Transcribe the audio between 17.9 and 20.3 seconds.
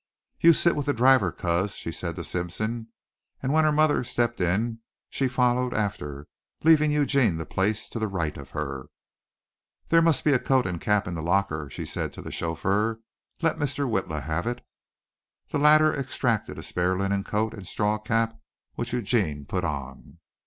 cap which Eugene put on.